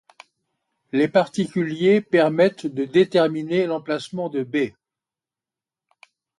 [0.91, 4.73] Les particuliers permettent de déterminer l'emplacement de B'.